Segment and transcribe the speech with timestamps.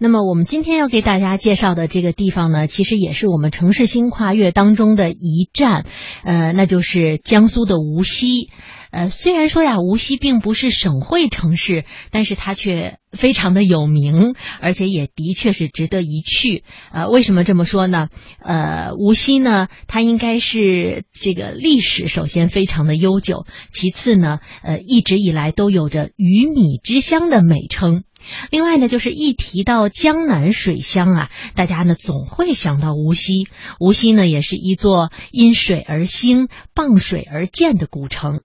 [0.00, 5.86] 那么我们今天要给大家介绍的这个地方呢，其实也是我们城市新跨越当中的一站，
[6.22, 8.50] 呃，那就是江苏的无锡。
[8.90, 16.62] 呃，虽然说呀，无锡并不是省会城市，但是它却非常的有名，而且也的确是值得一去。
[16.90, 18.08] 呃，为什么这么说呢？
[18.40, 28.04] 呃，无锡呢，它应该是这个历史首先非常的悠久，其次呢，呃，一直以来都有着鱼米之乡的美称。
[28.50, 33.48] 另外呢，就是一提到江南水乡啊，大家呢总会想到无锡。
[33.80, 38.40] 无锡呢，也是一座因水而兴、傍水而建的古城。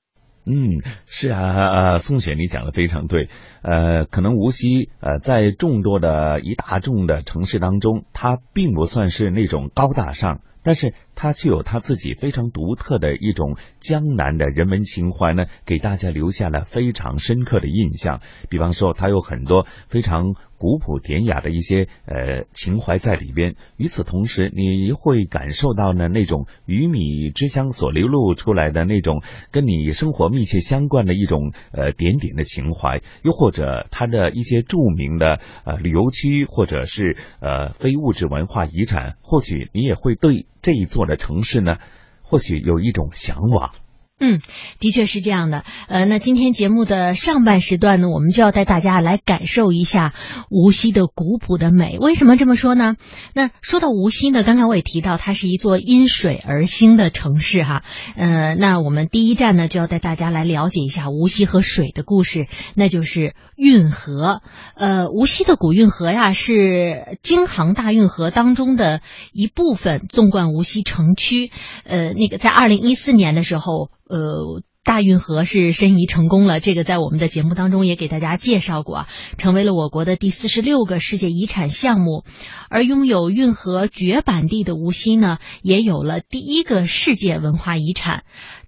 [0.46, 1.42] 嗯，是啊，
[1.72, 3.30] 呃，宋雪你讲的非常对，
[3.62, 10.42] 呃，可能无锡呃在众多的一大众的城市当中，它并不算是那种高大上。
[10.64, 18.22] 但是它却有它自己非常独特的一种江南的人文情怀呢，给大家留下了非常深刻的印象。
[18.50, 23.56] 比方说，它有很多非常古朴典雅的一些呃情怀在里边。
[23.78, 33.02] 与此同时，你会感受到呢那种鱼米之乡所流露出来的那种跟你生活密切相关的一种呃点点的情怀。
[33.22, 40.48] 又或者它的一些著名的呃旅游区，或者是呃非物质文化遗产，或许你也会对。
[40.64, 41.78] 这一座的城市呢，
[42.24, 43.76] 或许有一种向往。
[44.24, 44.40] 嗯，
[44.80, 45.66] 的确是这样的。
[45.90, 50.14] 呃，那今天节目的上半时段呢，我们就要带大家来感受一下
[50.50, 51.98] 无锡的古朴的美。
[52.00, 52.96] 为什么这么说呢？
[53.34, 57.84] 那说到无锡呢，刚才我也提到，它是一座因水而兴的城市哈。
[58.16, 64.42] 呃，那我们第一站呢，就要带大家来了解一下无锡和水的故事，那就是运河。
[64.78, 69.02] 呃，无锡的古运河呀，是京杭大运河当中的
[69.34, 71.52] 一部分，纵贯无锡城区。
[71.84, 73.90] 呃，那个在二零一四年的时候。
[74.14, 79.08] 呃，大运河是申遗成功了，这个在我们的节目当中也给大家介绍过，
[79.40, 82.24] 成为了我国的第四十六个世界遗产项目。
[82.70, 88.24] 而拥有运河绝版地的无锡呢，也有了第一个世界文化遗产。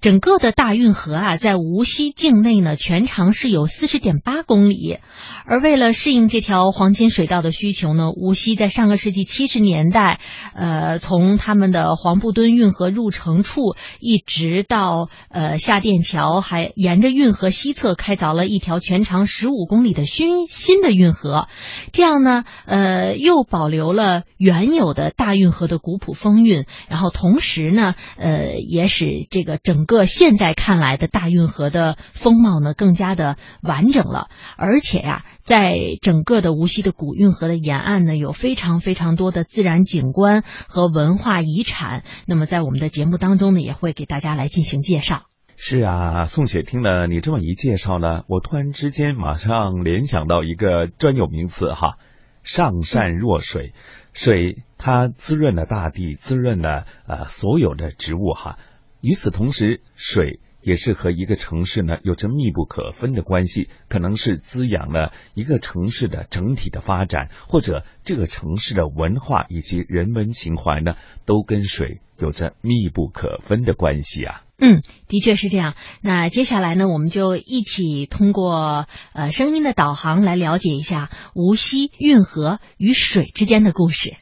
[0.06, 5.00] 整个的大运河啊，在无锡境内呢，全长是有四十点八公里。
[5.48, 10.20] 而为了适应这条黄金水道的需求呢，无锡在上个世纪七十年代，
[10.54, 21.48] 呃，从他们的黄埔墩运河入城处，一直到呃下店桥，还沿着运河西侧开凿了一条全长十五公里的新新的运河。
[21.92, 35.24] 这样呢，呃，又保留了原有的大运河的古朴风韵，然后同时呢，呃，也使这个整个现在看来的大运河的风貌呢更加的完整了，而且呀。
[35.46, 42.04] 在整个的无锡的古运河的沿岸呢，有非常非常多的自然景观和文化遗产。
[42.26, 45.26] 那么在我们的节目当中呢，也会给大家来进行介绍。
[45.56, 51.98] 是啊，宋雪听了你这么一介绍呢，我突然之间马上联想到一个专有名词哈，
[52.42, 53.74] 上善若水。
[54.14, 58.58] 水它滋润了大地，滋润了呃所有的植物哈。
[59.06, 60.40] 与此同时，水。
[60.66, 70.96] 也是和一个城市呢有着密不可分的关系，可能是滋养了一个城市的整体的发展，或者这个城市的文化以及人文情怀呢，
[71.28, 74.42] 都跟水有着密不可分的关系啊。
[74.58, 75.76] 嗯，的确是这样。
[76.02, 84.16] 那接下来呢，我们就一起通过呃声音的导航来了解一下无锡运河与水之间的故事。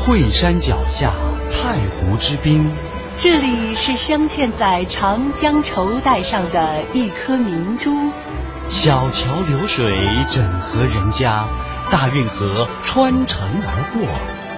[0.00, 1.12] 惠山脚下，
[1.52, 2.70] 太湖之滨。
[3.18, 7.94] 这里是镶嵌在长江绸带上的一颗明珠。
[8.70, 9.94] 小桥流水，
[10.30, 11.46] 整合人家；
[11.90, 14.08] 大运河穿城而过。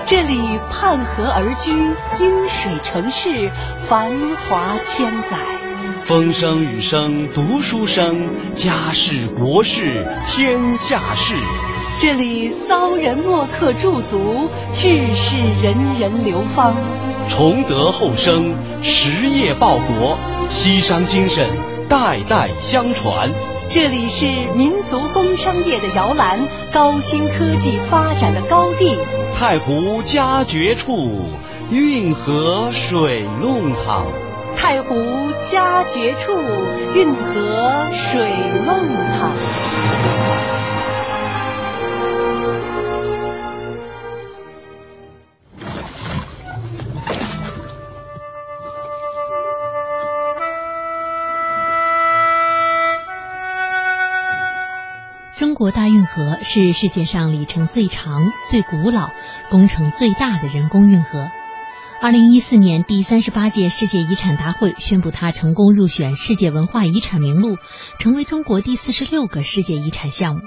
[0.06, 1.72] 这里畔河而居，
[2.20, 5.38] 因水成市，繁华千载。
[6.04, 11.34] 风声雨声读书声，家事国事天下事。
[11.98, 16.74] 这里骚人墨客驻足，志士人人流芳，
[17.28, 21.48] 崇德后生，实业报国，西商精神
[21.88, 23.30] 代代相传。
[23.68, 24.26] 这里是
[24.56, 26.40] 民族工商业的摇篮，
[26.72, 28.96] 高新科技发展的高地。
[29.38, 30.92] 太湖佳绝处，
[31.70, 34.06] 运河水弄堂。
[34.56, 34.96] 太湖
[35.40, 36.32] 佳绝处，
[36.94, 38.28] 运河水
[38.66, 38.76] 弄
[39.18, 39.32] 堂。
[55.62, 59.12] 国大运河是世界上里程最长、最古老、
[59.48, 61.30] 工程最大的人工运河。
[62.00, 67.58] 二零一四年第三十八届世界遗产大会宣布，它成功入选世界文化遗产名录，
[68.00, 70.40] 成为中国第四十六个世界遗产项目。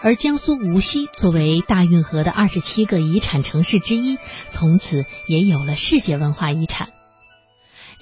[0.00, 4.18] 而江苏无锡作为大运河的二十七个遗产城市之一，
[4.50, 6.90] 从此也有了世界文化遗产。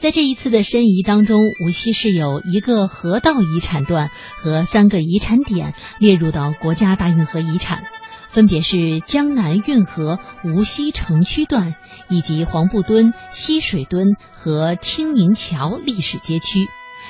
[0.00, 7.82] 在这一次的申遗当中，无锡市有一个河道遗产段和三个遗产点列入到国家大运河遗产。
[8.30, 11.74] 分别是江南运河无锡城区段，
[12.08, 16.68] 以及黄埔墩、西水墩和清明桥历史街区。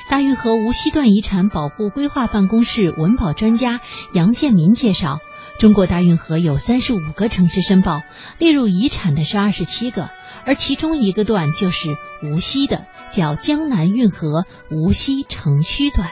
[0.09, 3.81] 大运河无锡段遗产保护规划办公室文保专家
[4.15, 5.19] 杨建民介绍，
[5.59, 8.01] 中国大运河有三十五个城市申报，
[8.39, 10.09] 列入遗产的是二十七个，
[10.49, 11.91] 而其中一个段就是
[12.23, 16.09] 无锡的，叫江南运河无锡城区段。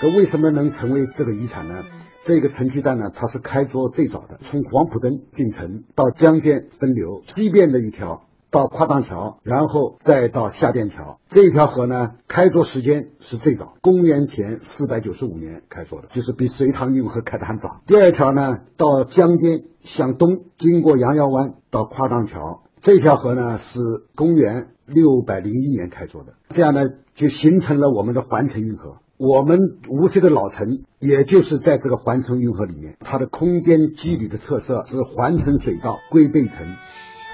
[0.00, 1.82] 可为什么能成为这个遗产呢？
[2.20, 11.18] 这个城区段呢，它是开凿最早的，从黄埔墩进城到江间分流，西边的一条到跨荡桥，然后再到下店桥。
[11.28, 17.80] 这一条河呢，开凿时间是最早，公元前四百九十五年开凿的，就是比隋唐运河开的还早。
[17.88, 23.78] 第二条呢，到江间向东，经过杨窑湾到跨荡桥，这条河呢是
[24.16, 26.80] 公元六百零一年开凿的，这样呢
[27.14, 28.96] 就形成了我们的环城运河。
[29.18, 36.74] 我们无锡的老城，也就是在这个环城运河里面，它的空间肌理的特色是环城水道龟背城。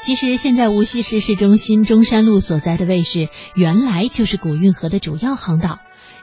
[0.03, 5.79] 其实，现在无锡市市中心中山路所在的位置，原来就是古运河的主要航道。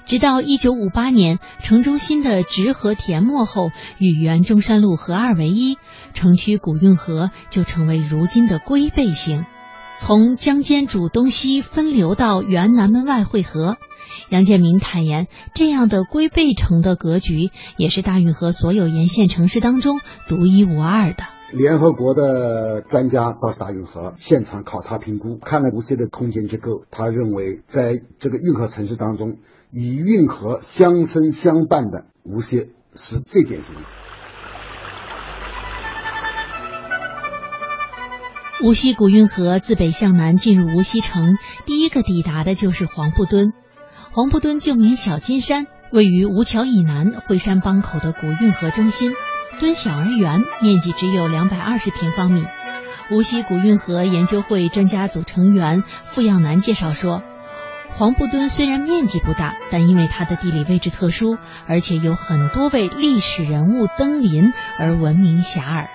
[0.06, 5.78] 直到一九五八年，城中心的直河填没后，与原中山路合二为一，
[6.13, 9.46] 城区古运河就成为如今的龟背型，
[9.98, 13.78] 从江间主东西分流到原南门外汇合。
[14.30, 21.24] 杨建民坦言，这样的龟背城的格局也是大运河所有沿线城市当中独一无二的。
[21.52, 29.38] 联合国的专家到大运河现场考察评估，看了无锡的空间结构，他认为在这个运河城市当中，
[29.71, 33.81] 与运河相生相伴的无锡是最典型的。
[38.63, 41.35] 无锡古运河自北向南进入无锡城，
[41.65, 43.51] 第一个抵达的就是黄埠墩。
[44.12, 49.11] 黄埠墩旧名小金山，位于吴桥以南惠山帮口的古运河中心。
[49.59, 52.45] 墩小而圆，面积只有两百二十平方米。
[53.11, 57.21] 无锡古运河研究会专家组成员傅耀南介绍说，
[57.97, 65.88] 黄布墩虽然面积不大，但因为它的地理位置特殊，而且有很多位历史人物登临而闻名遐迩。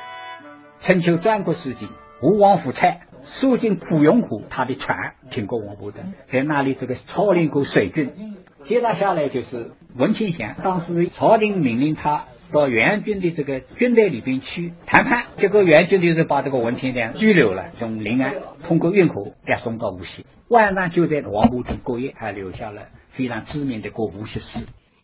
[0.79, 1.89] 春秋战国时期，
[2.23, 3.01] 吴王夫差。
[3.23, 8.35] 苏进古运河，他的船停过黄埔墩，在那里这个操练过水军。
[8.65, 24.59] 接着下来就是文庆祥，当时朝廷命令他到元军的这个军队里边去谈判，结果元军就是把这个文天祥拘留了，从临安通过运河押送到无锡，晚上就在黄埔墩过夜，还留下了非常知名的《过无锡诗》。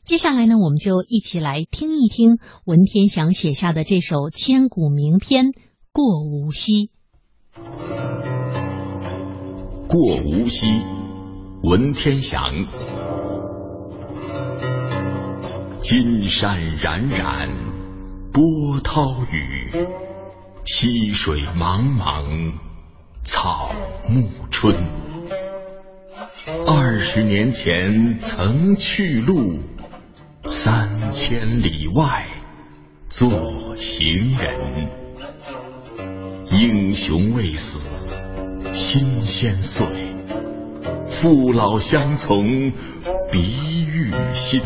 [0.04, 5.46] 接下来呢，我们就一起来听一听文天祥写下的这首千古名篇
[5.92, 6.90] 《过无锡》。
[9.88, 10.66] 过无锡，
[11.62, 12.66] 文天祥。
[15.88, 17.48] 金山冉冉，
[18.32, 19.70] 波涛雨，
[20.64, 22.54] 溪水茫茫，
[23.22, 23.70] 草
[24.08, 24.74] 木春。
[26.66, 29.60] 二十年前曾去路，
[30.46, 32.26] 三千里外
[33.08, 34.88] 做行人。
[36.50, 37.78] 英雄未死，
[38.72, 39.86] 心先碎；
[41.06, 42.72] 父老乡从，
[43.30, 44.60] 鼻欲心。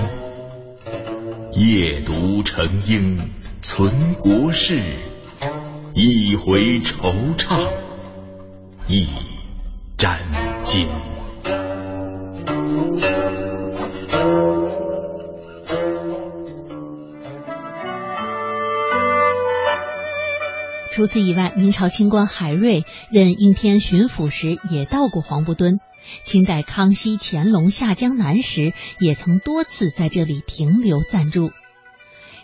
[1.53, 3.31] 夜读成英，
[3.61, 4.81] 存国事，
[5.95, 7.69] 一回惆怅，
[8.87, 9.09] 一
[9.99, 10.21] 沾
[10.63, 10.87] 襟。
[20.93, 25.81] 除此以外，明朝清官海瑞任应天巡抚时也到过黄布墩。
[26.25, 31.51] 清代康熙、乾隆下江南时，也曾多次在这里停留暂住。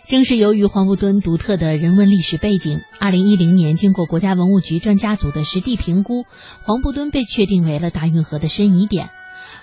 [0.07, 6.23] 正是由于黄埔墩独特的人文历史背景，二零一零年经过国家文物局专家组的实地评估，
[6.63, 9.09] 黄埔墩被确定为了大运河的申遗点。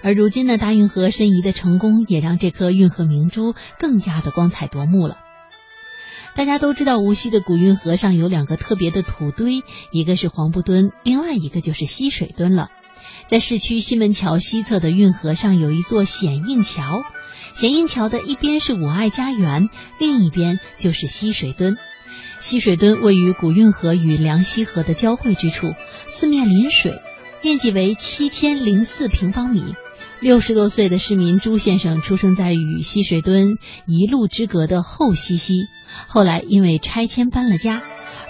[0.03, 5.17] 而如今呢，大运河申遗的成功，也让这颗运河明珠更加的光彩夺目了。
[6.35, 12.69] 大家都知道，无锡的古运河上有两个特别的土堆，一个是黄埔墩，另外一个就是西水墩了。
[13.31, 17.03] 在市区西门桥西侧的运河上有一座显印桥，
[17.55, 21.77] 显印桥的一边是五爱家园，另一边就是西水墩。
[22.41, 25.73] 西水墩位于古运河与梁溪河的交汇之处，
[26.07, 27.01] 四面临水，
[27.43, 29.75] 面积为七千零四平方米。
[30.21, 35.67] 六十多岁的市民朱先生出生在与西水墩一路之隔的后西溪，
[36.07, 37.83] 后来因为拆迁搬了家。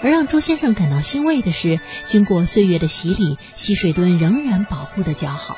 [0.05, 5.57] 而让朱先生感到欣慰的是，经过岁月的洗礼，西水墩仍然保护的较好。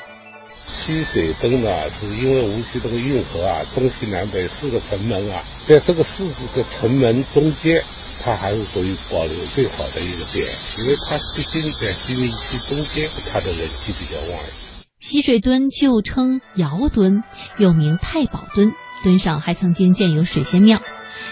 [0.62, 6.24] 西水墩呢，是因为无锡这个运河啊，东西南北四个城门啊，在这个四
[6.56, 7.82] 个城门中间，
[8.24, 10.46] 它还是属于保留最好的一个点，
[10.80, 14.40] 因为它毕竟在西明区中间，它的人气比较旺。
[14.98, 17.22] 西水墩旧称窑墩，
[17.58, 18.72] 又名太保墩，
[19.04, 20.80] 墩上还曾经建有水仙庙。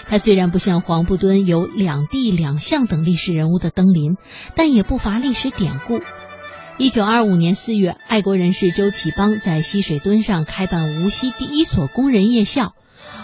[0.07, 4.17] 它虽然不像黄布墩有两帝两相等历史人物的登临，
[4.55, 6.01] 但也不乏历史典故。
[6.77, 12.73] 一九二五年四月，爱国人士周启邦在西水墩上开办无锡第一所工人夜校。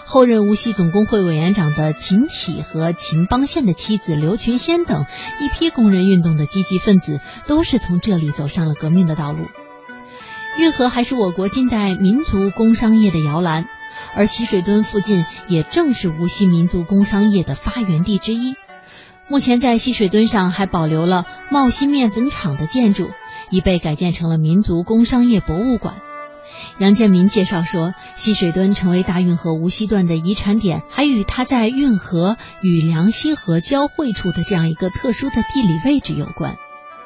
[0.06, 5.06] 后任无锡总工会委员长的秦启和秦邦宪的妻子刘群仙等
[5.40, 9.48] 一批工人运动的积极分子，都是从这里走上了革命的道路。
[10.58, 13.68] 运河还是我国近代民族工商业的摇篮，
[14.16, 18.56] 而西水墩附近也正是无锡民族工商业的发源地之一。
[19.28, 23.10] 目前在西水墩上还保留了茂新面粉厂的建筑，
[23.50, 25.96] 已被改建成了民族工商业博物馆。
[26.78, 36.56] 杨建民介绍说，西水墩成为大运河无锡段的遗产点，还与它在运河与梁溪河交汇处的这样一个特殊的地理位置有关。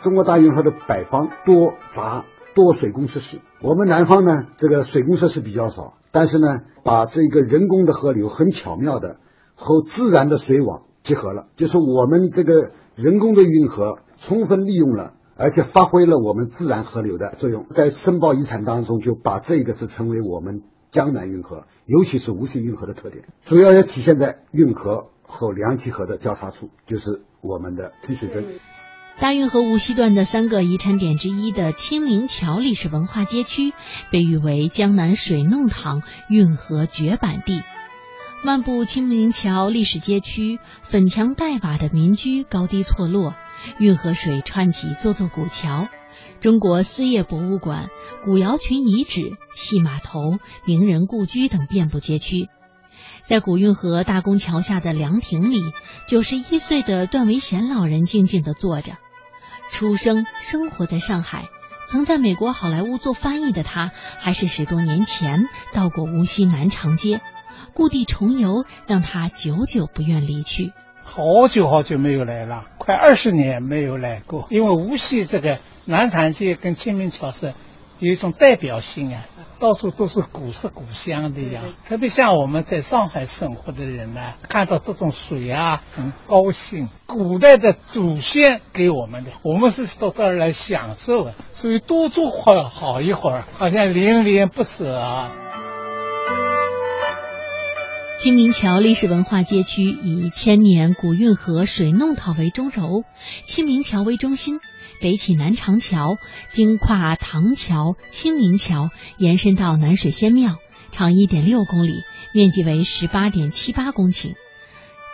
[0.01, 2.25] 中国大运河的北方多杂。
[2.55, 9.17] 多水工设施，我们南方呢，这个水工设施比较少，但是呢，把这个人工的河流很巧妙的
[9.53, 28.43] 和自然的水网结合了，就是我们这个人工的运河充分利用了，而且发挥了我们自然河流的作用，在申报遗产当中就把这个是成为我们江南运河，尤其是无锡运河的特点，主要也体现在运河和梁溪河的交叉处，就是我们的积水墩。
[29.19, 33.73] 大运河无锡段的三个遗产点之一的清明桥历史文化街区，
[34.11, 37.63] 被誉为江南水弄堂运河绝版地。
[38.43, 43.33] 漫步清明桥历史街区，粉墙黛瓦的民居高低错落，
[43.79, 45.87] 运河水串起座座古桥，
[46.39, 47.89] 中国丝业博物馆、
[48.23, 52.49] 古窑群遗址、戏码头、名人故居等遍布街区。
[53.23, 55.59] 在古运河大宫桥下的凉亭里，
[56.07, 58.93] 九十一岁的段维贤老人静静地坐着。
[59.71, 61.49] 出生生活在上海，
[61.87, 67.21] 曾在美国好莱坞做翻译的他，还是十多年前到过无锡南长街，
[67.73, 70.73] 故地重游让他久久不愿离去。
[71.03, 77.53] 好久好久没有来了，快二十年没有来过，因为无锡这个南长街跟清明桥是。
[77.99, 79.23] 有一种代表性啊，
[79.59, 81.63] 到处都是古色古香的呀。
[81.87, 86.89] 特别像我们在上海生活的人呢，看到这种水啊，很高兴。
[87.07, 95.31] 古代的祖先给我们的，我们是到这儿来享受的，所以多坐会儿好一会儿，好像恋恋不舍啊。
[98.19, 103.03] 清明桥历史文化街区以千年古运河水弄堂为中轴，
[103.45, 104.59] 清明桥为中心。
[104.99, 106.17] 北起南长桥，
[106.49, 110.57] 经跨塘桥、清明桥，延伸到南水仙庙，
[110.91, 114.33] 长一点六公里，面积为十八点七八公顷。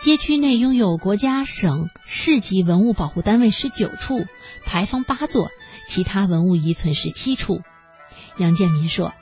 [0.00, 4.24] 街区内拥有国家、省、市级文物保护单位十九处，
[4.64, 5.50] 牌坊八座，
[5.86, 7.60] 其他文物遗存十七处。
[8.36, 9.12] 杨建民说，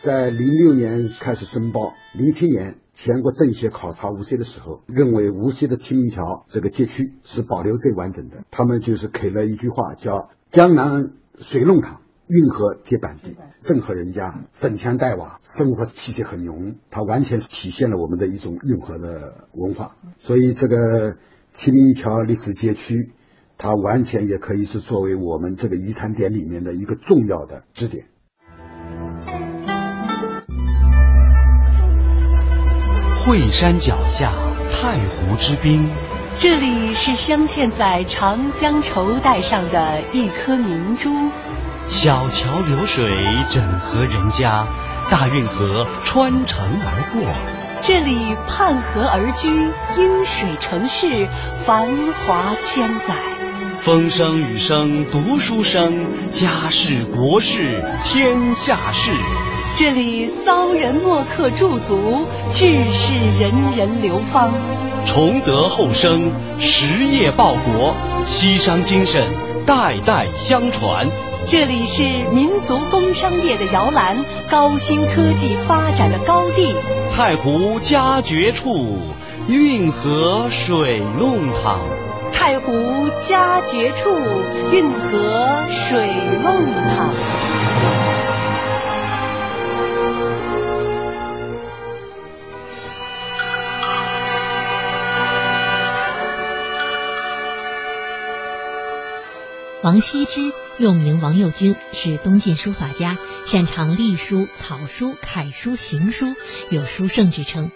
[0.00, 2.78] 在零六年开始申报，零七年。
[2.94, 8.42] 全国政协考察无锡的时候，认为无锡的清明桥这个街区是保留最完整的。
[8.50, 16.74] 他们就是给了一句话，叫“江南水弄堂，运河接板地，郑和人家，粉墙黛瓦，生活气息很浓”。
[16.90, 19.94] 它完全是体现了我们的一种运河的文化。
[20.16, 21.18] 所以，这个
[21.52, 23.12] 清明桥历史街区，
[23.58, 28.06] 它完全也可以是作为我们这个遗产点里面的一个重要的支点。
[33.24, 34.32] 惠山脚下，
[34.72, 35.90] 太湖之滨。
[36.38, 41.10] 这里是镶嵌在长江绸带上的一颗明珠。
[41.86, 43.10] 小桥流水，
[43.50, 44.64] 整合人家，
[45.10, 47.22] 大运河穿城而过。
[47.80, 49.48] 这里畔河而居，
[49.96, 51.28] 因水城市，
[51.64, 53.14] 繁华千载。
[53.80, 59.12] 风声雨声读书声，家事国事天下事。
[59.76, 64.52] 这里骚人墨客驻足，志士人人流芳，
[65.06, 67.94] 崇德厚生，实业报国，
[68.26, 69.32] 西商精神
[69.64, 71.08] 代代相传。
[71.44, 76.74] 这里是民族工商业的摇篮，高新科技发展的高地。
[77.14, 78.68] 太湖佳绝处，
[79.46, 81.80] 运河水弄堂。
[82.32, 82.72] 太湖
[83.16, 84.10] 佳绝处，
[84.72, 86.08] 运河水
[86.42, 87.57] 梦旁。
[99.80, 103.16] 王羲之又名王右军，是东晋书法家，
[103.46, 106.34] 擅长隶书、草书、楷书、行书，
[106.68, 107.70] 有书圣之称。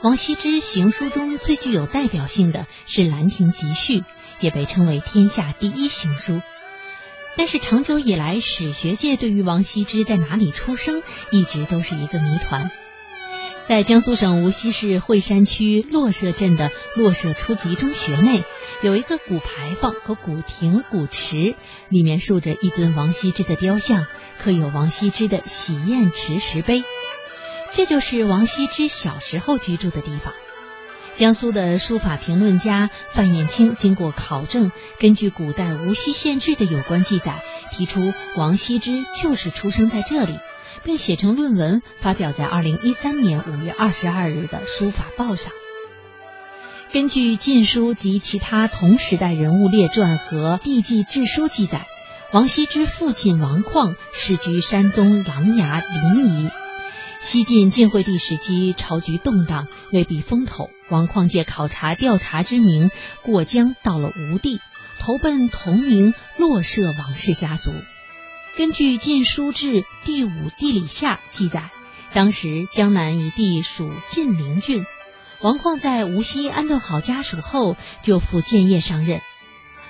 [0.00, 4.00] 王羲之行书中最具有代表性的是《兰亭集序》，
[4.38, 6.40] 也被称为天下第一行书。
[7.36, 12.70] 但是长久以来，史学界对于王羲之在哪里出生一直都是一个谜团。
[13.66, 18.42] 在江苏省无锡市惠山区洛社镇的洛社初级中学内。
[18.82, 21.54] 有一个古牌坊和古亭、古池，
[21.88, 24.04] 里面竖着一尊王羲之的雕像，
[24.38, 26.84] 刻有王羲之的洗砚池石碑。
[27.72, 30.34] 这就是王羲之小时候居住的地方。
[31.14, 40.34] 江苏的书法评论家范燕青经过考证，根据古代无锡县志的有关记载，提出王羲之就是出生在这里，
[40.84, 45.52] 并写成论文发表在二零一三年五月二十二日的《书法报》上。
[46.92, 51.86] 根据《晋书》及其他同时代人物列传和帝纪志书记载，
[52.32, 55.82] 王羲之父亲王旷世居山东琅琊
[56.14, 56.50] 临沂。
[57.20, 62.90] 西晋晋惠帝时期，朝局动荡，为避风头，王旷借考察调查之名
[63.22, 64.60] 过江，到了吴地，
[65.00, 67.70] 投奔同名洛社王氏家族。
[68.56, 71.70] 根据《晋书志》第五地理下记载，
[72.14, 74.84] 当时江南一地属晋陵郡。
[75.40, 79.20] 王旷在无锡安顿好家属后，就赴建业上任。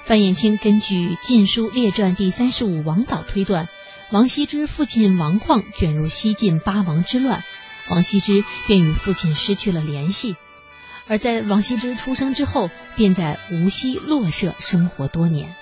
[0.07, 3.69] 范彦清根据《晋书列传》第三十五王导推断，
[4.11, 7.45] 王羲之父亲王旷卷入西晋八王之乱，
[7.91, 10.37] 王羲之便与父亲失去了联系。
[11.07, 15.55] 而在王羲之出生之后，便在无锡洛社生活多年。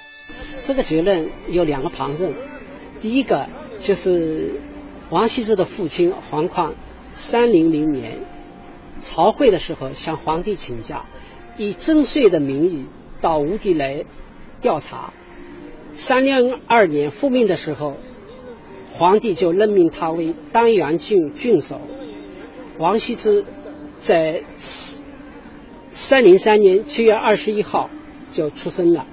[0.65, 2.33] 这个结论有两个旁证，
[3.03, 3.49] 第一个
[3.81, 4.61] 就是
[5.11, 6.75] 王羲之的父亲黄旷，
[7.11, 8.21] 三零零年。
[9.01, 11.07] 朝会的时候向皇帝请假，
[11.57, 12.87] 以征税的名义
[13.21, 14.05] 到吴地来
[14.61, 15.12] 调查。
[15.91, 17.97] 三零二年复命的时候，
[18.93, 21.81] 皇帝就任命他为丹阳郡郡守。
[22.79, 23.45] 王羲之
[23.99, 24.45] 在
[25.91, 27.91] 三零三年七月二十一号
[28.31, 29.07] 就出生了。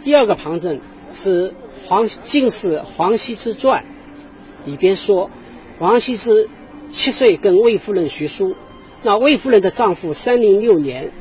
[0.00, 0.80] 第二个旁证
[1.12, 1.50] 是
[1.86, 3.84] 《黄进士黄羲之传》
[4.68, 5.30] 里边说，
[5.78, 6.48] 王羲之
[6.90, 8.56] 七岁跟魏夫人学书。
[9.04, 11.12] 那魏夫人的丈夫三零六年，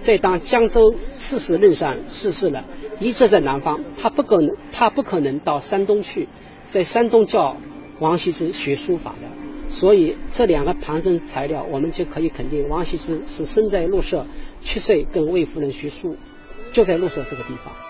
[0.00, 2.64] 在当江州刺史任上逝世了，
[2.98, 6.28] 一直在南方，他不可能，他不可能到山东去，
[6.66, 7.56] 在山东教
[8.00, 9.28] 王羲之学书法的，
[9.68, 14.26] 所以这两个旁证材料，我们就可以肯定王羲之是生在洛社，
[14.60, 16.16] 七岁跟魏夫人学书，
[16.72, 17.87] 就在洛社这个地方。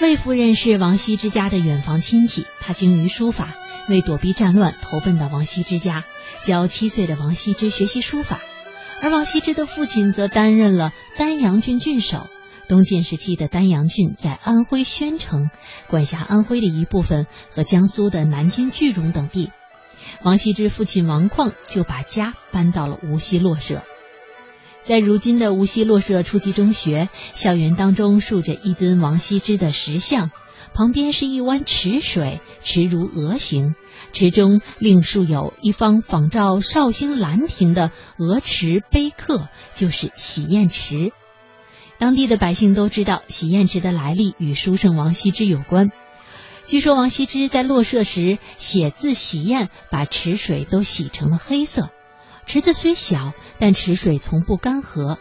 [0.00, 3.54] 魏夫人是王羲之家的远房亲戚，她精于书法。
[3.88, 6.04] 为躲避战乱，投奔到王羲之家，
[6.44, 8.38] 教七岁的王羲之学习书法。
[9.02, 12.28] 而王羲之的父亲则担任了丹阳郡郡守。
[12.68, 15.50] 东晋时期的丹阳郡在安徽宣城，
[15.88, 19.50] 管辖安徽的一部分和江苏的南京句容等地。
[20.22, 23.82] 王羲之父亲王旷就把家搬到了无锡洛社。
[24.88, 30.30] 在如今的无锡洛社初级中学校园当中，竖着一尊王羲之的石像。
[30.72, 33.74] 旁边是一湾池水，池如鹅形，
[34.14, 41.12] 池中另竖有一方仿照绍兴兰亭的鹅池碑刻，就是洗砚池。
[41.98, 45.92] 当地的百姓都知道洗砚池的来历与书圣王羲之有关。
[46.64, 51.90] 据说王羲之在落社时写字洗砚，把池水都洗成了黑色。
[52.48, 55.18] 池子虽小，但池水从不干涸。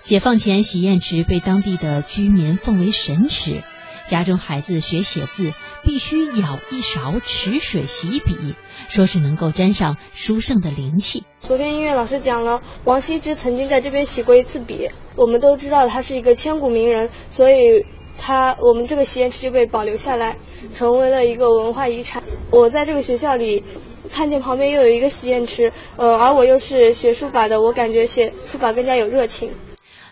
[0.00, 3.62] 解放前，洗砚池被当地的居民奉为神池。
[4.08, 8.54] 家中孩子学写字，必须舀一勺池水洗笔，
[8.88, 11.24] 说是能够沾上书圣的灵气。
[11.40, 14.88] 昨天音乐老师讲了，王羲之曾经在这边洗过一次笔。
[15.16, 17.84] 我们都知道他是一个千古名人，所以
[18.18, 20.38] 他我们这个洗砚池就被保留下来，
[20.72, 22.22] 成为了一个文化遗产。
[22.50, 23.64] 我在这个学校里
[24.10, 29.52] 看见旁边又有一个洗砚池，呃，而我又是学书法的，我感觉写书法更加有热情。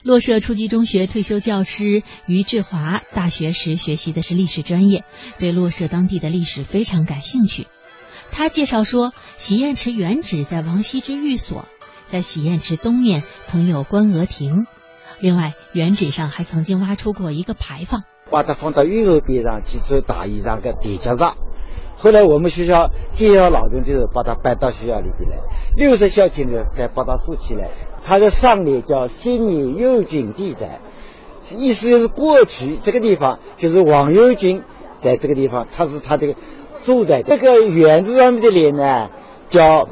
[0.03, 5.05] 洛社初级中学退休教师于志华，大学时学习的是历史专业，
[5.39, 7.69] 对洛社当地的历史非常感兴趣。
[8.33, 11.67] 他介绍说，洗砚池原址在王羲之寓所，
[12.11, 14.67] 在洗砚池东面曾有观鹅亭，
[15.21, 18.03] 另外原址上还曾经挖出过一个牌坊。
[18.31, 21.37] 把它放到运河边上去做大衣裳的叠加上，
[22.03, 25.37] 后来我们学校介绍老人就是把他搬到学校里边来，
[25.77, 27.71] 六十孝敬呢再把他竖起来，
[28.05, 30.81] 他的上联叫“新年有君地宅”，
[31.57, 34.65] 意思就是过去这个地方就是王有军
[34.97, 36.35] 在这个地方，他是他的
[36.85, 39.09] 住在这个园子上面的联呢，
[39.49, 39.89] 叫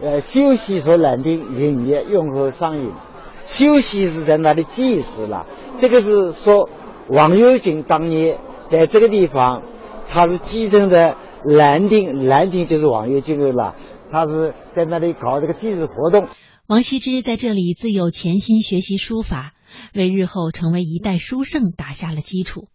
[0.00, 2.92] 呃休息所难定营业用和上映，
[3.44, 5.46] 休息是在那里祭祀了，
[5.78, 6.68] 这个是说
[7.08, 9.62] 王有军当年在这个地方。
[10.16, 13.76] 他是继承的南丁，南丁就是王爷军了，
[14.10, 16.26] 他是在那里搞这个祭祀活动。
[16.66, 19.52] 王羲之在这里自幼潜心学习书法，
[19.94, 22.68] 为日后成为一代书圣打下了基础。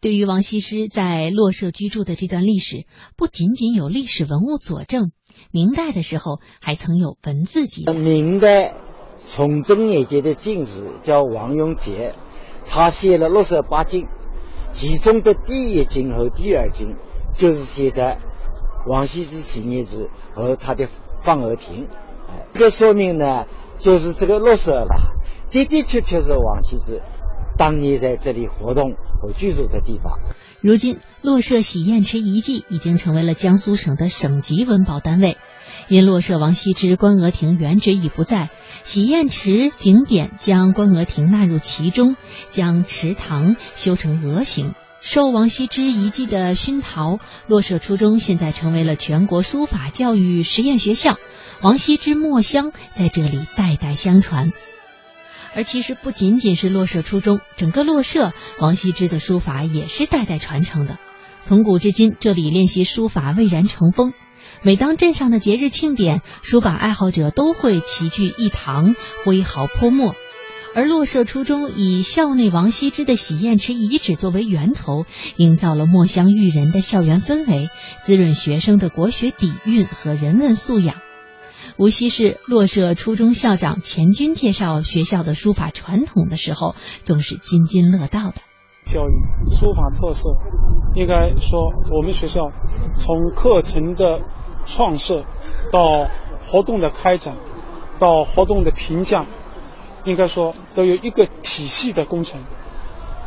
[0.00, 5.12] 对于王羲之在洛社居住的这段历史，不仅仅有历史文物佐证，
[5.52, 7.92] 明代的时候还曾有文字记载。
[7.92, 8.72] 明代
[9.28, 12.14] 崇祯年间的进士叫王永杰，
[12.64, 14.06] 他写了洛社八经。
[14.72, 16.96] 其中的第一经和第二经，
[17.34, 18.18] 就是写的
[18.86, 20.88] 王羲之洗砚池和他的
[21.20, 21.88] 放鹅亭。
[22.28, 23.46] 哎，这说明呢，
[23.78, 25.14] 就是这个落舍了，
[25.50, 27.02] 的的确确是王羲之
[27.58, 30.18] 当年在这里活动和居住的地方。
[30.62, 35.36] 如今，洛舍洗砚池遗迹已经成为了江苏省的省级文保单位，
[35.88, 38.50] 因洛舍王羲之观鹅亭原址已不在。
[38.90, 42.16] 洗砚池景点将观鹅亭纳入其中，
[42.48, 44.74] 将池塘修成鹅形。
[45.00, 51.18] 受王羲之遗迹的熏陶，洛舍初中现在成为了全国书法教育实验学校。
[51.62, 54.50] 王羲之墨香在这里代代相传。
[55.54, 60.98] 而其实不仅仅是洛舍初中，整个洛舍王羲之的书法也是代代传承的。
[61.42, 64.12] 从古至今，这里练习书法蔚然成风。
[64.62, 68.94] 每当镇上的节日庆典，书法爱好者都会齐聚一堂，
[69.24, 70.14] 挥毫泼墨。
[70.74, 77.70] 而洛舍初中以校内王羲之的洗砚池遗址作为源头，营造了墨香育人的校园氛围，
[78.02, 80.96] 滋润学生的国学底蕴和人文素养。
[81.78, 88.34] 无锡市洛舍初中校长钱军介绍学校的书法传统的时候，总是津津乐道的。
[88.92, 89.12] 教育
[89.48, 90.36] 书法特色，
[90.96, 92.50] 应该说我们学校
[92.94, 94.20] 从课程的。
[94.64, 95.24] 创设
[95.72, 96.08] 到
[96.46, 97.36] 活动的开展，
[97.98, 99.26] 到活动的评价，
[100.04, 102.40] 应该说都有一个体系的工程。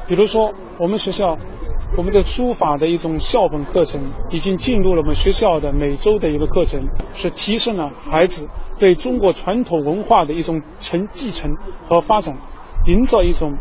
[0.08, 1.38] 比如说，我们学校
[1.98, 11.56] 我们的书法的一种校本课程已经进入了我们学校的每周的一个课程，是提升了孩子对中国传统文化的一种承继承
[11.88, 12.38] 和发展，
[12.86, 13.58] 营造一种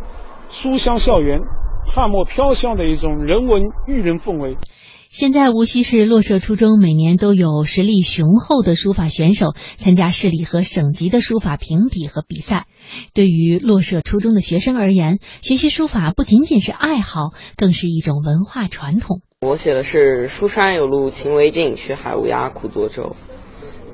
[0.49, 1.39] 书香校园、
[1.87, 4.57] 汉墨飘香的一种人文育人氛围。
[5.13, 12.67] 现在无锡市洛社初中每年都有实力雄厚的书法选手参加市里和省级的书法评比和比赛。
[13.13, 19.21] 对于洛社初中的学生而言，学习书法不仅仅是爱好，更是一种文化传统。
[19.43, 23.15] 我写的是“书山有路勤为径，学海无涯苦作舟”。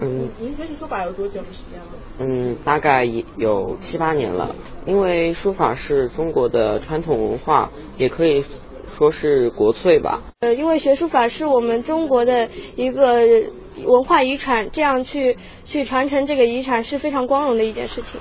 [0.00, 1.88] 嗯，您学习书法有多久的时间了？
[2.20, 4.54] 嗯，大概有七八年了。
[4.86, 8.44] 因为书法是中国的传统文化，也可以。
[8.98, 13.28] 说是国粹吧，呃，因为学书法是我们中国的一个
[13.76, 18.20] 文化遗产，这样去去传承这个遗产是非常光荣的一件事情。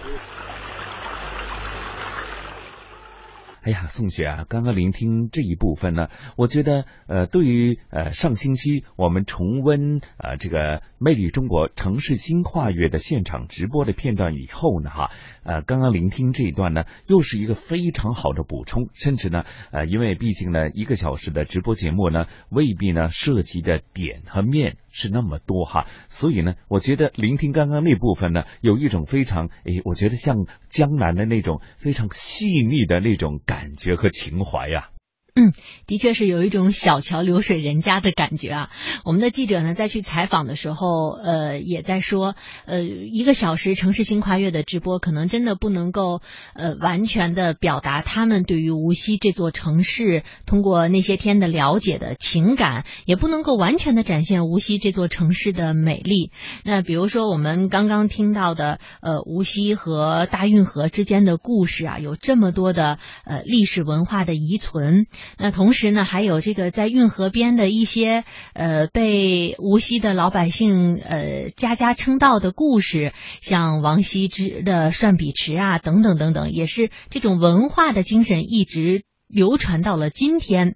[3.68, 15.12] 哎呀，宋雪啊，刚刚聆听这一部分呢，我觉得呃，对于呃上星期我们重温呃这个《魅力中国城市新跨越》的现场直播的片段以后呢，哈，
[15.44, 24.78] 呃，刚刚聆听这一段呢，又是一个非常好的补充，甚至呢，呃，因为毕竟呢，一个小时的直播节目呢，未必呢涉及的点和面。
[24.90, 34.92] 是那么多哈，所以呢，我觉得聆听刚刚那部分呢，有一种非常诶，我觉得像江南的那种非常细腻的那种感感觉和情怀呀。
[35.40, 35.54] 嗯，
[35.86, 38.70] 的确是有一种小桥流水人家的感觉啊。
[39.06, 42.34] 我们的记者呢，在去采访的时候，呃，也在说，
[42.66, 46.22] 呃，一个小时城市新跨越的直播，可能真的不能够
[46.56, 56.32] 呃完全的表达他们对于无锡这座城市通过那些天的了解的情感，也不能够完全的展现无锡这座城市的美丽。
[56.64, 65.06] 那比如说我们刚刚听到的，呃，无锡和大运河之间的故事啊，有这么多的呃历史文化的遗存。
[65.38, 80.76] 那同时呢，还有这个在运河边的一些呃被无锡的老百姓呃家家称道的故事，像王羲之的涮笔池啊等等等等，也是这种文化的精神一直流传到了今天。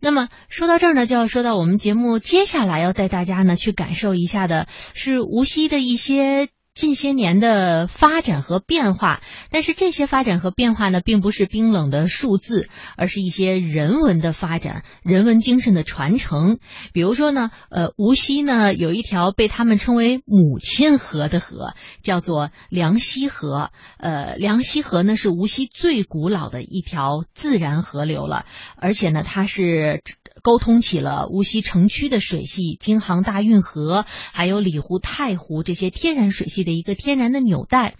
[0.00, 6.48] 那么说到这儿呢，就要说到我们节目接下来要带大家呢去感受一下的是无锡的一些。
[6.78, 16.60] 近些年的发展和变化，但是这些发展和变化呢，并不是冰冷的数字，而是一些人文的发展、人文精神的传承。
[16.92, 23.72] 比如说呢，呃，无锡呢有一条被他们称为“母亲河”的河，叫做梁溪河。
[23.98, 30.04] 呃，梁溪河呢是无锡最古老的一条自然河流了，而且呢，它是。
[30.42, 37.94] 沟通起了无锡城区的水系，京杭大运河，还有里湖、太湖这些天然水系的一个天然的纽带。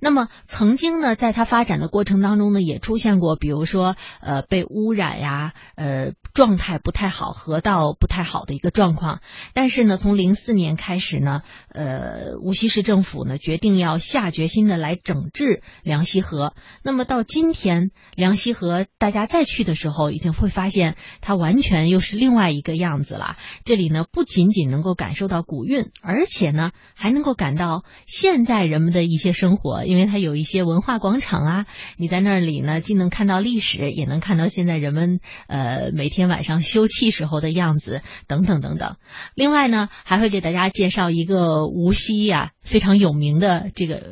[0.00, 9.22] 那么曾经呢，在它发展的过程当中呢，也出现过，比如说呃被污染呀，呃状态不太好，河道不太好的一个状况。
[9.54, 16.54] 但是呢，从零四年开始呢，呃无锡市政府呢决定要下决心的来整治梁溪河。
[16.84, 23.36] 那么到今天，梁溪河大家再去的时候，已经会发现它完全又是另外一个样子了。
[23.64, 29.84] 这里呢不仅仅能够感受到古韵，而且呢还能够感到现在人们的一些生活。
[29.84, 38.96] 因为它有一些文化广场啊，你在那里呢，既能看到历史，也能看到现在人们呃每天晚上休憩时候的样子，等等等等。
[39.34, 44.02] 另外呢，还会给大家介绍一个无锡呀非常有名的这个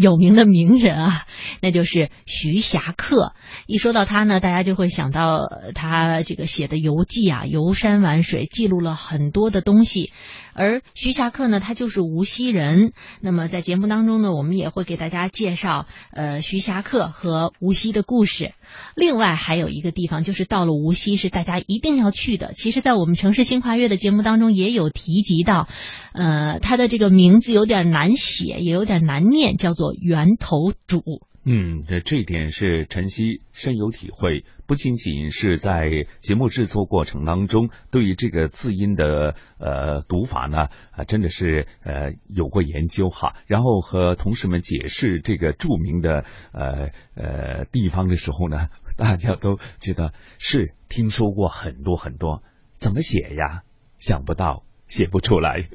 [0.00, 1.22] 有名的名人啊，
[1.60, 3.32] 那就是徐霞客。
[3.66, 10.12] 一说到他呢，大家就会想到他这个写的游记啊，游山玩水，记录了很多的东西。
[10.54, 12.92] 而徐霞客呢，他就是无锡人。
[13.20, 18.52] 那么在节目当中呢，我们也会给大家介绍呃徐霞客和无锡的故事。
[18.96, 22.52] 另外还有一个地方，就是到了无锡是大家一定要去的。
[22.52, 25.68] 其实，在我们城市新跨越的节目当中也有提及到，
[26.12, 31.20] 呃，它的这个名字有点难写，也有点难念，叫做源头渚。
[31.44, 43.34] 嗯，这这点是晨曦深有体会，不仅仅是在节目制作过程当中，对于这个字音的呃读法呢，啊，真的是呃有过研究哈。
[43.46, 52.44] 然后和同事们解释这个著名的呃呃地方的时候呢，大家都觉得是听说过很多很多，
[52.78, 53.64] 怎么写呀？
[53.98, 55.68] 想不到，写不出来。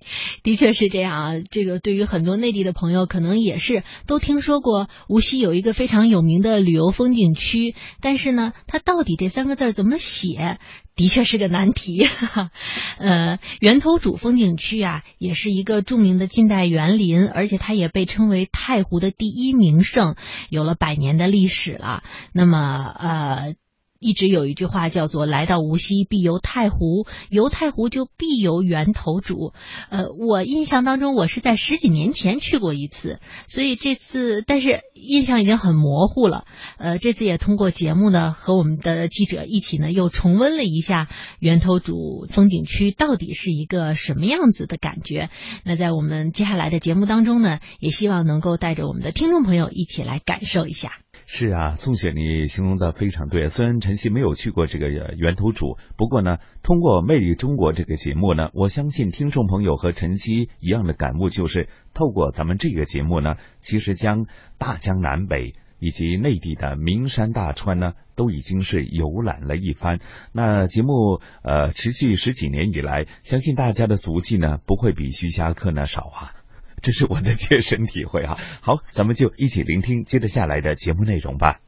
[0.42, 10.58] 的确是这样啊，这个对于很多内地的朋友，可能也是都听说过无锡有一个非常有名的旅游风景区，但是呢，它到底这三个字怎么写，
[10.96, 12.06] 的确是个难题。
[12.98, 20.16] 呃，源头渚风景区啊，也是一个著名的近代园林，而且它也被称为太湖的第一名胜，
[20.48, 22.02] 有了百年的历史了。
[22.32, 23.54] 那么，呃。
[23.98, 29.52] 一直有一句话叫做“来到无锡必游太湖，游太湖就必游源头渚”。
[29.90, 36.44] 呃，我印象当中我是在十几年前去过一次，所以这次但是印象已经很模糊了。
[36.78, 41.08] 呃，这次也通过节目呢，和我们的记者一起呢，又重温了一下
[41.40, 45.28] 源头渚风景区到底是一个什么样子的感觉。
[45.64, 50.92] 那在我们接下来的节目当中呢，也希望能够带着我们的听众朋友一起来感受一下。
[51.30, 53.48] 是啊，宋雪，你形容的非常对。
[53.48, 64.24] 虽然晨曦没有去过这个源头主，不过呢，通过《魅力中国》这个节目呢，我相信听众朋友和晨曦一样的感悟，就是透过咱们这个节目呢，其实将
[64.56, 69.98] 大江南北以及内地的名山大川呢，都已经是游览了一番。
[70.32, 76.37] 那节目呃持续十几年以来，相信大家的足迹呢，不会比徐霞客呢少啊。
[76.82, 81.58] 这是我的切身体会哈，好，咱们就一起聆听接着下来的节目内容吧。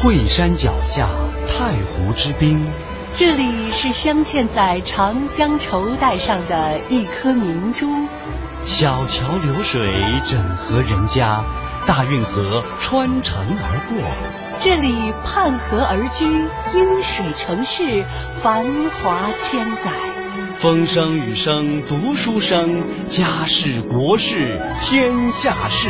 [0.00, 1.08] 惠山脚下
[1.48, 2.70] 太湖之滨，
[3.14, 7.86] 这里是镶嵌在长江绸带上的一颗明珠。
[8.64, 9.80] 小桥流水
[10.26, 11.42] 整合人家，
[11.86, 14.47] 大运河穿城而过。
[14.60, 16.26] 这里畔河而居，
[16.74, 19.92] 因水成市，繁华千载。
[20.56, 25.88] 风声雨声读书声，家事国事天下事。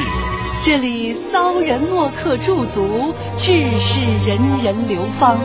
[0.62, 5.38] 这里骚人墨客驻足，志士人人流芳。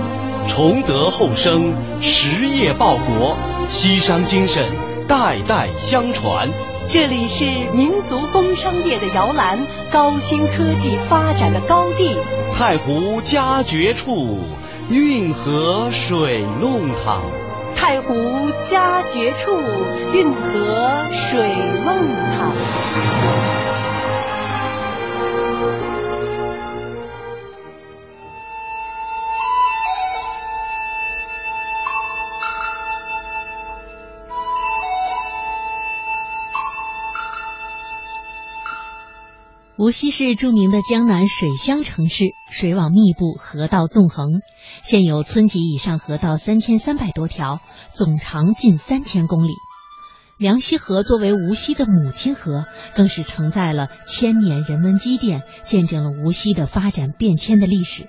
[0.50, 3.38] 崇德厚生，实业报国，
[3.70, 4.68] 西商精神
[5.08, 6.50] 代代相传。
[6.90, 9.58] 这里是民族工商业的摇篮，
[9.92, 12.16] 高新科技发展的高地。
[12.52, 14.40] 太湖佳绝处，
[14.90, 17.24] 运河水弄堂。
[17.76, 19.52] 太湖佳绝处，
[20.14, 21.50] 运河水
[21.86, 21.96] 弄
[22.38, 23.43] 堂。
[39.76, 44.42] 无锡是著名的江南水乡城市，水网密布，河道纵横。
[44.84, 47.60] 现有村级以上河道三千三百多条，
[47.92, 49.54] 总长近三千公里。
[50.38, 58.08] 梁溪河作为无锡的母亲河，更是承载了千年人文积淀，见证了无锡的发展变迁的历史。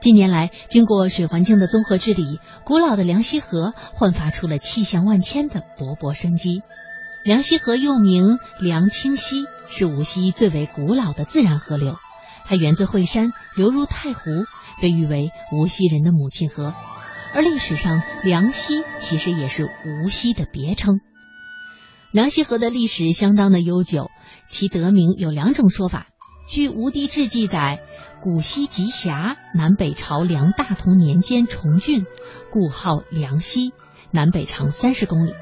[0.00, 6.62] 近年来，经过水环境的综合治理，古老的梁溪河焕发出了气象万千的勃勃生机。
[7.24, 11.96] 梁溪河又名梁清溪，是无锡最为古老的自然河流。
[12.44, 14.20] 它源自惠山，流入太湖，
[14.80, 16.74] 被誉为无锡人的母亲河。
[17.32, 21.00] 而历史上，梁溪其实也是无锡的别称。
[22.10, 24.10] 梁溪河的历史相当的悠久，
[24.46, 26.08] 其得名有两种说法。
[26.50, 27.78] 据《吴地志》记载，
[28.20, 32.04] 古溪集峡，南北朝梁大同年间重浚，
[32.50, 33.72] 故号梁溪，
[34.10, 35.34] 南北长三十公里。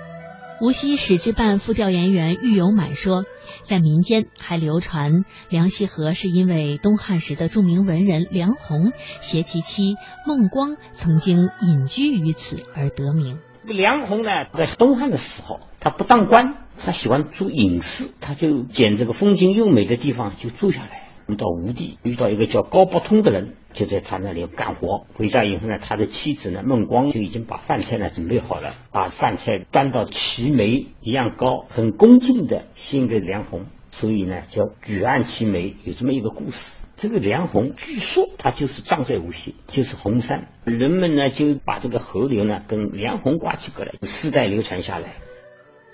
[0.61, 3.25] 无锡史志办副调研员郁有满说，
[3.66, 9.96] 在民间还流传梁溪河是因为东汉时的著名文人梁鸿携其妻
[10.27, 13.38] 孟光曾经隐居于此而得名。
[13.64, 21.10] 梁鸿呢，在东汉的时候，他不当官，他喜欢住隐士，他就捡这个风景优美的地方就住下来。
[21.31, 25.07] 遇到吴地，遇到一个叫高伯通的人，就在他那里干活。
[25.14, 33.66] 回家以后呢，他的妻子呢孟光就已经把饭菜呢准备好了，把饭菜端到齐眉一样高，很恭敬的献给梁红。
[33.93, 36.77] 所以呢，叫举案齐眉，有这么一个故事。
[36.97, 40.49] 这个梁红据说他就是葬在无锡，就是红山。
[40.64, 45.09] 人们呢就把这个河流呢跟梁红挂起过来，世代流传下来。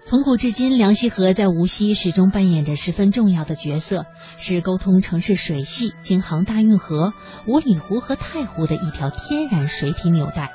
[0.09, 7.13] 从古至今，梁溪河在无锡始终扮演着十分重要的角色，是沟通城市水系、京杭大运河、
[7.49, 10.53] 五里湖和太湖的一条天然水体纽带。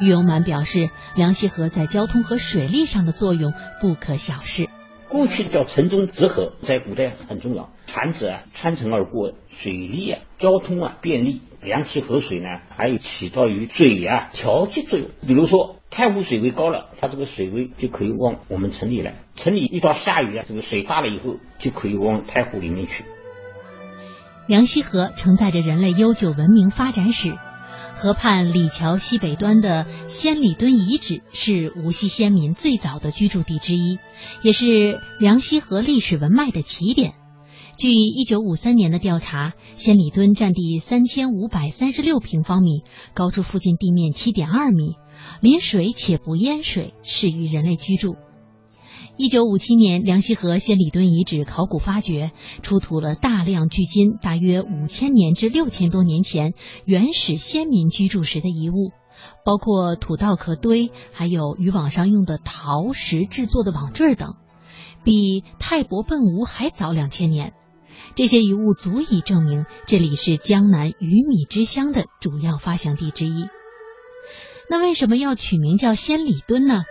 [0.00, 4.68] 郁有满表示，梁溪河在交通和水利上的作用不可小视。
[5.08, 11.42] 过去叫城中直河，在古代很重要，船只啊穿城而过，水利啊、交通啊便利。
[11.62, 15.10] 梁溪河水呢，还有起到于水啊调节作用。
[15.24, 19.16] 比如说太湖水位高了，它这个水位就可以往我们城里来。
[19.34, 23.04] 城里遇到下雨啊，这个水大了以后，就可以往太湖里面去。
[24.46, 27.36] 梁溪河承载着人类悠久文明发展史。
[27.96, 33.98] 河畔李桥西北端的仙里墩遗址是无锡先民最早的居住地之一，
[34.42, 37.14] 也是梁溪河历史文脉的起点。
[37.76, 42.82] 据一九五三年的调查，仙里墩占地三千五百三十六平方米，
[43.14, 44.96] 高出附近地面七点二米，
[45.40, 48.16] 临水且不淹水，适于人类居住。
[49.16, 56.52] 一九五七年，梁溪河仙里墩遗址考古发掘，出土了大量距今大约五千年至六千多年前
[56.84, 58.92] 原始先民居住时的遗物，
[59.44, 64.36] 包括土稻壳堆，还有渔网上用的陶石制作的网坠等，
[65.02, 67.54] 比泰伯奔吴还早两千年。
[68.20, 73.46] 这些遗物足以证明这里是江南鱼米之乡的主要发祥地之一。
[74.68, 76.82] 那为什么要取名叫仙里墩呢？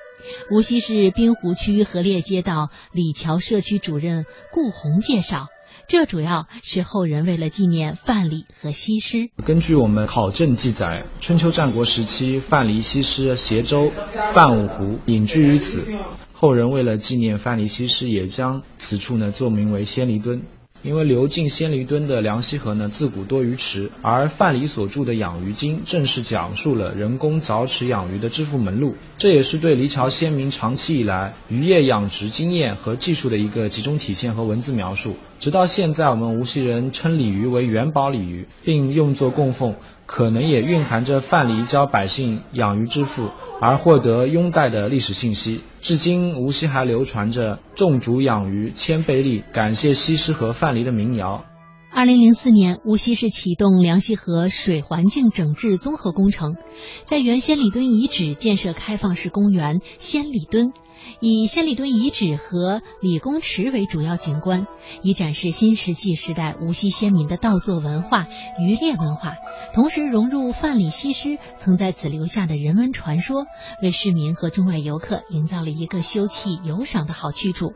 [0.51, 5.45] 无锡市滨湖区河猎街道李桥社区主任顾红介绍，
[5.87, 9.29] 这主要是后人为了纪念范蠡和西施。
[9.45, 13.91] 根据我们考证记载，春秋战国时期，范蠡、西施携舟
[14.33, 15.93] 泛五湖，隐居于此。
[16.33, 20.41] 后人为了纪念范蠡、西施，也将此处呢作名为仙里墩。
[20.81, 35.17] 因为流进仙里墩的梁溪河呢，自古多鱼池，而范蠡所著的《养鱼经》正是讲述了人工凿池养鱼的致富门路，这也是对黎桥先民长期以来渔业养殖经验和技术的一个集中体现和文字描述。
[35.41, 39.75] 直到现在，我们无锡人称鲤鱼为元宝鲤鱼，并用作供奉，
[40.11, 43.29] 可能也蕴含着范蠡教百姓养鱼致富。
[43.61, 51.45] 而获得拥戴的历史信息，至今无锡还流传着种竹养鱼千倍利，感谢西施和范蠡的民谣。
[51.91, 56.55] 二零零四年，无锡市启动梁溪河水环境整治综合工程，
[57.03, 60.71] 在原先里墩遗址建设开放式公园仙里墩。
[61.19, 64.67] 以仙里墩遗址和李公池为主要景观，
[65.01, 68.27] 以展示新石器时代无锡先民的稻作文化、
[68.59, 69.35] 渔猎文化，
[69.73, 73.45] 同时融入范蠡、西施曾在此留下的人文传说，
[73.81, 77.73] 为市民和中外游客营造了一个休憩游赏的好去处。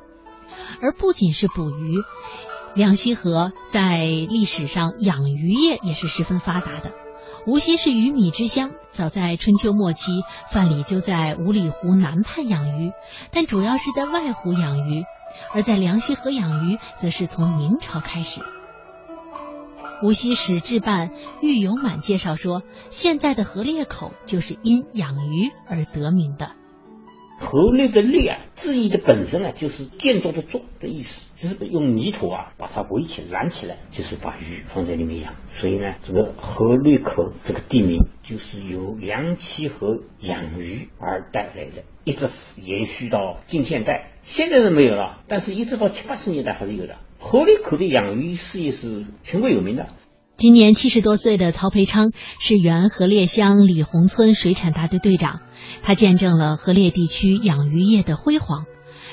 [0.82, 1.98] 而不仅是捕鱼，
[2.76, 6.94] 梁溪河在历史上养鱼业也是十分发达的。
[7.46, 10.12] 无锡是鱼米之乡，早在春秋末期，
[10.52, 12.92] 范蠡就在五里湖南畔养鱼，
[13.32, 15.04] 但主要是在外湖养鱼；
[15.52, 18.42] 而在梁溪河养鱼，则是从明朝开始。
[20.04, 21.10] 无锡史志办
[21.41, 26.52] 郁永满介绍说，现在的河裂口就是因养鱼而得名的。
[27.39, 35.36] 河裂的裂，字义的本身呢，就是建筑的“筑”的意思，就是用泥土啊把它围起、拦起来，就是把鱼放在里面养。
[35.51, 44.14] 所以呢，这个河内口这个地名就是由梁溪河养鱼而带来的，一直延续到近现代。
[44.24, 46.95] 现在是没有了，但是一直到七八十年代还是有的。
[47.20, 49.88] 河内口的养鱼事业是全国有名的。
[50.36, 55.42] 今年七十多岁的曹培昌是原河烈乡李洪村水产大队队长，
[55.84, 58.66] 他见证了河烈地区养鱼业的辉煌。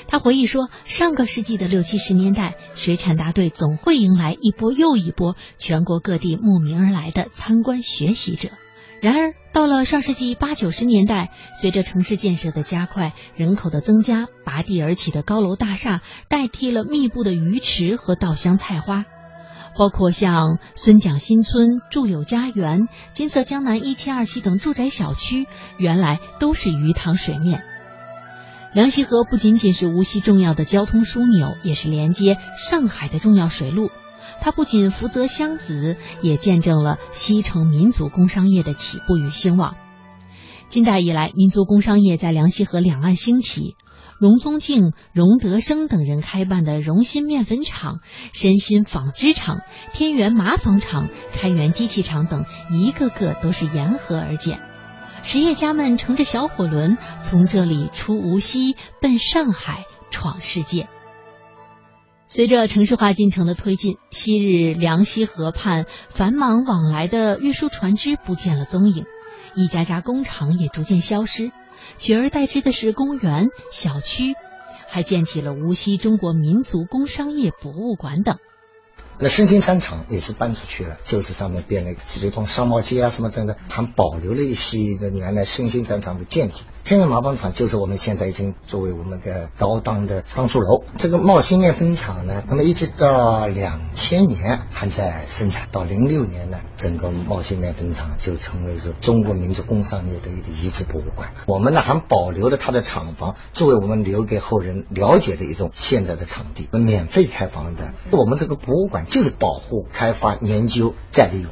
[0.07, 8.49] 他回忆说，上个世纪的六七十年代，水产大队总会迎来一波又一波全国各地慕名而来的参观学习者。
[8.99, 19.05] 然而，到了上世纪八九十年代，随着城市建设的加快，人口的增加，拔地而起的高楼大厦代替了密布的鱼池和稻香菜花。
[19.77, 25.47] 包括像孙蒋新村、住柳家园、金色江南一期、二期等住宅小区，
[25.77, 27.63] 原来都是鱼塘水面。
[28.73, 32.37] 梁溪河不仅仅是无锡重要的交通枢纽，也是连接
[32.69, 33.89] 上海的重要水路。
[34.39, 39.75] 它不仅福泽湘子，也见证了西城民族工商业的起步与兴旺。
[40.71, 43.75] 近代以来，民族工商业在梁溪河两岸兴起。
[44.21, 47.99] 荣宗敬、荣德生等人开办的荣新面粉厂、
[48.31, 49.59] 申新纺织厂、
[49.91, 54.61] 天元麻纺厂、开元机器厂等，一个个都是沿河而建。
[55.23, 60.87] 实业家们乘着小火轮，从这里出无锡，奔上海闯世界。
[62.29, 69.03] 随着城市化进程的推进，昔日梁溪河畔繁忙往来的运输船只不见了踪影，
[69.55, 71.51] 一家家工厂也逐渐消失。
[71.97, 74.35] 取而代之的是公园、小区，
[74.87, 78.37] 还建起了无锡中国民族工商业博物馆等。
[79.17, 86.59] 那申新商场也是搬出去了，就是上面变了一个积水洞、商贸街啊什么等等，还保留了一些的原来申新商场的建筑。
[86.83, 90.83] 天元麻纺厂就是我们现在已经作为我们的高档的商住楼。
[90.97, 101.31] 这个茂兴面粉厂呢，那么一直到两千年还在生产，到零六年呢，整个茂兴面粉厂就成为是中国民族工商业的一个遗址博物馆。
[101.47, 107.93] 我们呢还保留了它的厂房，作为我们留给后人了解的一种现在的场地，免费开放的。
[108.11, 111.51] 我们这个博物馆就是保护、开发、研究、再利用。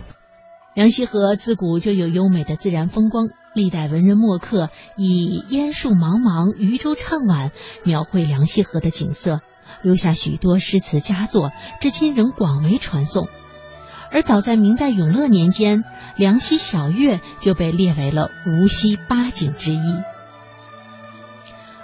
[0.76, 3.28] 梁溪河自古就有优美的自然风光，
[3.60, 7.52] 历代文人墨客以烟树茫茫、渔舟唱晚
[7.84, 9.42] 描绘梁溪河的景色，
[9.82, 11.52] 留下许多诗词佳作，
[11.82, 13.28] 至今仍广为传颂。
[14.14, 15.84] 而早在明代永乐年间，
[16.16, 20.19] 梁溪小月就被列为了无锡八景之一。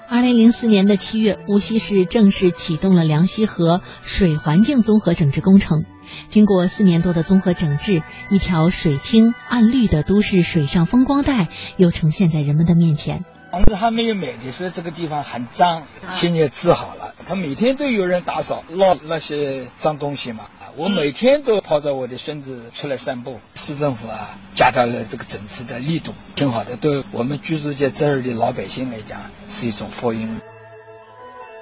[0.08, 5.84] 二零零四年的七月，无锡市正式启动了梁溪河水环境综合整治工程。
[6.28, 13.26] 经过四年多的综合整治，一条水清岸绿的都市水上风光带又呈现在人们的面前。
[13.56, 17.16] 房子还没有买的时候，这个地方很脏，现在治好了。
[17.26, 20.50] 他每天都有人打扫，捞那些脏东西嘛。
[20.76, 23.40] 我每天都抱着我的孙子出来散步。
[23.54, 26.76] 市政府啊，加大了这个整治的力度，挺好的。
[26.76, 30.42] 对我们居住在这儿的老百姓来讲，是一种福音。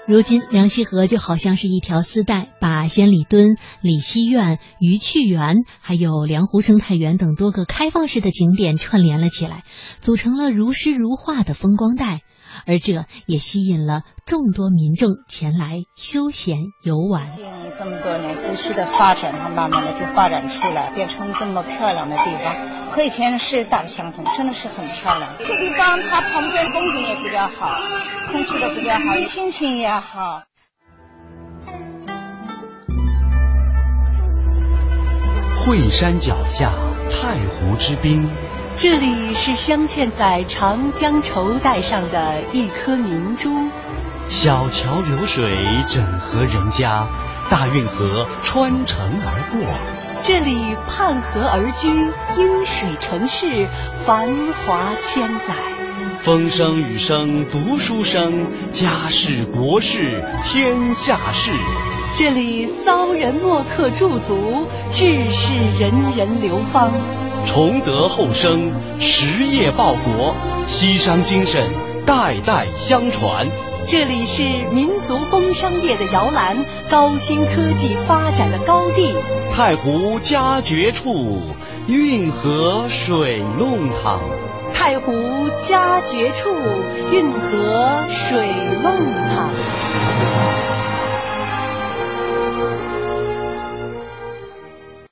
[0.05, 9.63] 如今，梁溪河就好像是一条丝带，把仙里墩、李溪苑、鱼趣园，还有梁湖生态园等多个开放式的景点串联了起来，
[10.01, 12.19] 组成了如诗如画的风光带。
[12.67, 17.29] 而这也吸引了众多民众前来休闲游玩。
[17.79, 25.33] 这么多年，无锡的发展，它慢慢的就发展出来，变成这么漂亮的地方，和以前是大不相同，真的是很漂亮。
[25.39, 27.81] 这地方它旁边风景也比较好，
[28.31, 30.43] 空气都比较好，心情也好。
[35.65, 36.71] 惠山脚下，
[37.09, 38.29] 太湖之滨。
[38.75, 43.49] 这里是镶嵌在长江绸带上的一颗明珠，
[44.27, 45.57] 小桥流水
[45.89, 47.07] 整合人家，
[47.49, 50.02] 大运河穿城而过。
[50.25, 51.89] 这里畔河而居，
[52.37, 53.67] 因水成市，
[54.05, 55.53] 繁华千载。
[56.19, 59.99] 风声雨声读书声，家事国事
[60.45, 61.51] 天下事。
[62.17, 66.93] 这里骚人墨客驻足，志士人人流芳。
[67.45, 68.71] 崇德厚生，
[69.01, 70.33] 实业报国，
[70.65, 71.69] 西商精神
[72.05, 73.45] 代代相传。
[73.85, 79.13] 这里是民族工商业的摇篮，高新科技发展的高地。
[79.51, 81.41] 太湖佳绝处，
[81.87, 84.21] 运河水弄堂。
[84.73, 85.13] 太湖
[85.57, 86.49] 佳绝处，
[87.11, 88.47] 运河水
[88.81, 90.52] 弄。